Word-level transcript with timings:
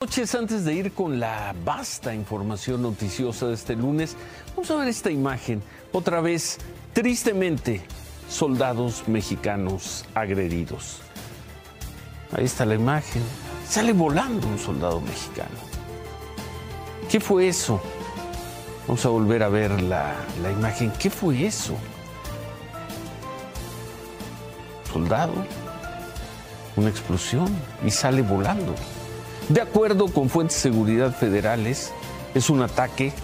noches, 0.00 0.32
antes 0.36 0.64
de 0.64 0.74
ir 0.74 0.92
con 0.92 1.18
la 1.18 1.52
vasta 1.64 2.14
información 2.14 2.82
noticiosa 2.82 3.48
de 3.48 3.54
este 3.54 3.74
lunes, 3.74 4.14
vamos 4.54 4.70
a 4.70 4.76
ver 4.76 4.86
esta 4.86 5.10
imagen. 5.10 5.60
Otra 5.90 6.20
vez, 6.20 6.58
tristemente, 6.92 7.82
soldados 8.30 9.08
mexicanos 9.08 10.04
agredidos. 10.14 11.00
Ahí 12.30 12.44
está 12.44 12.64
la 12.64 12.76
imagen. 12.76 13.22
Sale 13.68 13.92
volando 13.92 14.46
un 14.46 14.56
soldado 14.56 15.00
mexicano. 15.00 15.58
¿Qué 17.10 17.18
fue 17.18 17.48
eso? 17.48 17.82
Vamos 18.86 19.04
a 19.04 19.08
volver 19.08 19.42
a 19.42 19.48
ver 19.48 19.82
la, 19.82 20.14
la 20.40 20.52
imagen. 20.52 20.92
¿Qué 20.92 21.10
fue 21.10 21.44
eso? 21.44 21.76
Soldado, 24.92 25.34
una 26.76 26.88
explosión 26.88 27.48
y 27.84 27.90
sale 27.90 28.22
volando. 28.22 28.76
De 29.48 29.62
acuerdo 29.62 30.08
con 30.08 30.28
fuentes 30.28 30.62
de 30.62 30.70
seguridad 30.70 31.14
federales, 31.14 31.90
es 32.34 32.50
un 32.50 32.60
ataque 32.60 33.14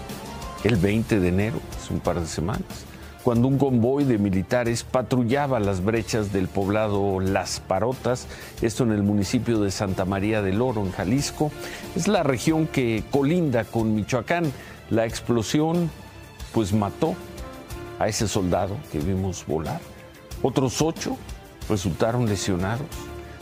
el 0.64 0.76
20 0.76 1.20
de 1.20 1.28
enero, 1.28 1.60
hace 1.78 1.92
un 1.92 2.00
par 2.00 2.18
de 2.18 2.26
semanas, 2.26 2.86
cuando 3.22 3.46
un 3.46 3.58
convoy 3.58 4.04
de 4.04 4.16
militares 4.16 4.84
patrullaba 4.84 5.60
las 5.60 5.84
brechas 5.84 6.32
del 6.32 6.48
poblado 6.48 7.20
Las 7.20 7.60
Parotas, 7.60 8.26
esto 8.62 8.84
en 8.84 8.92
el 8.92 9.02
municipio 9.02 9.60
de 9.60 9.70
Santa 9.70 10.06
María 10.06 10.40
del 10.40 10.62
Oro, 10.62 10.80
en 10.80 10.92
Jalisco. 10.92 11.52
Es 11.94 12.08
la 12.08 12.22
región 12.22 12.68
que 12.68 13.04
colinda 13.10 13.64
con 13.64 13.94
Michoacán. 13.94 14.50
La 14.88 15.04
explosión 15.04 15.90
pues 16.54 16.72
mató 16.72 17.14
a 17.98 18.08
ese 18.08 18.28
soldado 18.28 18.78
que 18.90 18.98
vimos 18.98 19.44
volar. 19.46 19.80
Otros 20.42 20.80
ocho 20.80 21.18
resultaron 21.68 22.26
lesionados. 22.26 22.86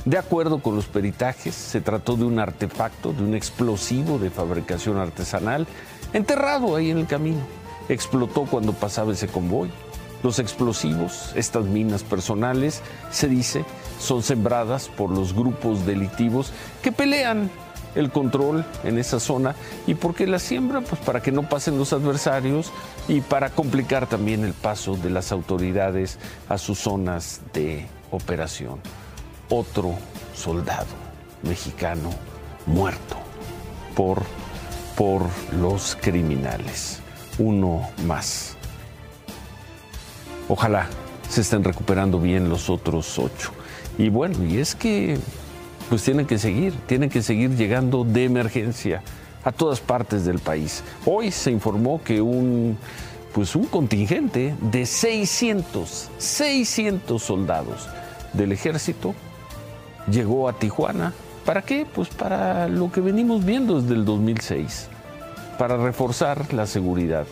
De 0.05 0.19
acuerdo 0.19 0.59
con 0.59 0.75
los 0.75 0.87
peritajes, 0.87 1.55
se 1.55 1.81
trató 1.81 2.17
de 2.17 2.25
un 2.25 2.41
artefacto, 2.41 3.13
de 3.13 3.23
un 3.23 3.35
explosivo 3.35 4.19
de 4.19 4.31
fabricación 4.31 4.99
artesanal, 4.99 5.69
enterrado 6.13 6.75
ahí 6.75 6.91
en 6.91 6.99
el 6.99 7.07
camino. 7.07 7.39
Explotó 7.89 8.45
cuando 8.47 8.73
pasaba 8.73 9.13
ese 9.13 9.29
convoy. 9.29 9.71
Los 10.25 10.41
explosivos, 10.41 11.33
estas 11.37 11.67
minas 11.67 12.03
personales, 12.03 12.83
se 13.13 13.29
dice, 13.29 13.65
son 14.01 14.25
sembradas 14.25 14.89
por 14.89 15.11
los 15.11 15.35
grupos 15.35 15.87
delictivos 15.87 16.53
que 16.83 16.91
pelean 16.91 17.49
el 17.95 18.11
control 18.11 18.65
en 18.83 18.99
esa 18.99 19.21
zona. 19.21 19.55
¿Y 19.87 19.95
por 19.95 20.17
qué 20.17 20.27
la 20.27 20.41
siembran? 20.41 20.83
Pues 20.83 21.01
para 21.03 21.23
que 21.23 21.31
no 21.31 21.49
pasen 21.49 21.79
los 21.79 21.93
adversarios 21.93 22.73
y 23.07 23.21
para 23.21 23.51
complicar 23.51 24.09
también 24.09 24.45
el 24.45 24.53
paso 24.53 24.97
de 24.97 25.11
las 25.11 25.31
autoridades 25.31 26.19
a 26.49 26.59
sus 26.59 26.81
zonas 26.81 27.41
de 27.53 27.87
operación 28.11 28.81
otro 29.53 29.95
soldado 30.35 30.87
mexicano 31.43 32.09
muerto 32.65 33.17
por, 33.95 34.23
por 34.97 35.23
los 35.61 35.97
criminales. 36.01 37.01
Uno 37.39 37.91
más. 38.07 38.57
Ojalá 40.49 40.89
se 41.29 41.43
estén 41.43 41.65
recuperando 41.65 42.19
bien 42.19 42.49
los 42.49 42.71
otros 42.71 43.19
ocho. 43.19 43.53
Y 43.99 44.09
bueno, 44.09 44.43
y 44.43 44.59
es 44.59 44.75
que 44.75 45.19
pues 45.91 46.03
tienen 46.03 46.27
que 46.27 46.39
seguir, 46.39 46.73
tienen 46.87 47.11
que 47.11 47.21
seguir 47.21 47.55
llegando 47.55 48.05
de 48.05 48.25
emergencia 48.25 49.03
a 49.45 49.53
todas 49.53 49.81
partes 49.81 50.25
del 50.25 50.39
país. 50.39 50.83
Hoy 51.05 51.31
se 51.31 51.51
informó 51.51 52.03
que 52.03 52.23
un 52.23 52.79
pues 53.35 53.55
un 53.57 53.67
contingente 53.67 54.55
de 54.61 54.87
600, 54.87 56.11
600 56.19 57.23
soldados 57.23 57.89
del 58.35 58.53
ejército 58.53 59.15
llegó 60.11 60.49
a 60.49 60.55
Tijuana. 60.55 61.13
¿Para 61.45 61.63
qué? 61.63 61.87
Pues 61.93 62.09
para 62.09 62.69
lo 62.69 62.93
que 62.93 63.01
venimos 63.01 63.45
viendo 63.45 63.81
desde 63.81 63.95
el 63.95 64.05
2006, 64.05 64.89
para 65.59 65.77
reforzar 65.77 66.53
la 66.55 66.67
seguridad. 66.67 67.27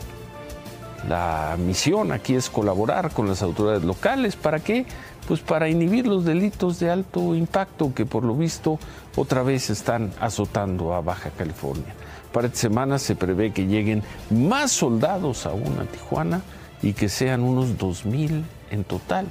La 1.09 1.57
misión 1.59 2.13
aquí 2.13 2.35
es 2.35 2.51
colaborar 2.51 3.13
con 3.13 3.29
las 3.29 3.43
autoridades 3.43 3.85
locales. 3.85 4.37
¿Para 4.37 4.61
qué? 4.61 4.85
Pues 5.27 5.41
para 5.41 5.69
inhibir 5.69 6.07
los 6.07 6.25
delitos 6.25 6.79
de 6.79 6.91
alto 6.91 7.35
impacto 7.35 7.95
que 7.95 8.05
por 8.05 8.25
lo 8.25 8.35
visto 8.35 8.79
otra 9.17 9.43
vez 9.43 9.71
están 9.71 10.13
azotando 10.21 10.93
a 10.93 11.01
Baja 11.01 11.31
California. 11.31 11.95
Para 12.33 12.49
esta 12.49 12.59
semana 12.59 12.99
se 12.99 13.17
prevé 13.17 13.53
que 13.53 13.67
lleguen 13.67 14.03
más 14.31 14.73
soldados 14.73 15.47
aún 15.47 15.79
a 15.81 15.85
Tijuana 15.85 16.43
y 16.83 16.93
que 16.93 17.09
sean 17.09 17.43
unos 17.43 17.79
2.000 17.79 18.43
en 18.71 18.85
total. 18.85 19.27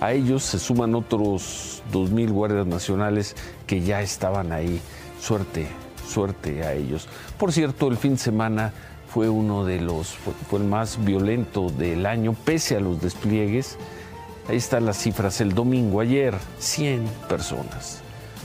A 0.00 0.12
ellos 0.12 0.42
se 0.42 0.58
suman 0.58 0.94
otros 0.94 1.82
2.000 1.92 2.30
guardias 2.30 2.66
nacionales 2.66 3.34
que 3.66 3.80
ya 3.80 4.00
estaban 4.00 4.52
ahí. 4.52 4.80
Suerte, 5.20 5.66
suerte 6.06 6.64
a 6.64 6.74
ellos. 6.74 7.08
Por 7.38 7.52
cierto, 7.52 7.88
el 7.88 7.96
fin 7.96 8.12
de 8.12 8.18
semana 8.18 8.72
fue 9.08 9.28
uno 9.28 9.64
de 9.64 9.80
los, 9.80 10.08
fue, 10.48 10.58
el 10.60 10.64
más 10.64 11.04
violento 11.04 11.70
del 11.70 12.06
año, 12.06 12.34
pese 12.44 12.76
a 12.76 12.80
los 12.80 13.00
despliegues. 13.00 13.76
Ahí 14.48 14.56
están 14.56 14.86
las 14.86 14.98
cifras. 14.98 15.40
El 15.40 15.54
domingo, 15.54 16.00
ayer, 16.00 16.34
100 16.58 17.04
personas 17.28 18.02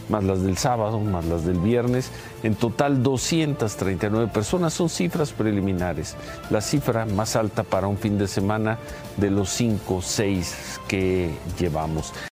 más 0.10 0.24
las 0.24 0.44
del 0.44 0.58
sábado, 0.58 1.00
más 1.00 1.26
las 1.26 1.46
del 1.46 1.60
viernes. 1.60 2.12
En 2.44 2.56
total 2.56 3.04
239 3.04 4.32
personas, 4.32 4.74
son 4.74 4.90
cifras 4.90 5.32
preliminares. 5.32 6.16
La 6.50 6.62
cifra 6.62 7.06
más 7.06 7.36
alta 7.36 7.64
para 7.64 7.88
un 7.88 7.98
fin 7.98 8.18
de 8.18 8.28
semana 8.28 8.78
de 9.18 9.32
los 9.32 9.50
5 9.50 9.96
o 9.96 10.02
6 10.02 10.80
que 10.88 11.32
llevamos. 11.60 12.14